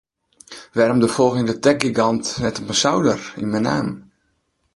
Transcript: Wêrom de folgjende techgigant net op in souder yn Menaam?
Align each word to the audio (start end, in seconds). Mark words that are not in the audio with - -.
Wêrom 0.75 0.99
de 1.01 1.09
folgjende 1.15 1.55
techgigant 1.63 2.25
net 2.41 2.59
op 2.61 2.67
in 2.73 2.79
souder 2.81 3.21
yn 3.41 3.51
Menaam? 3.53 3.89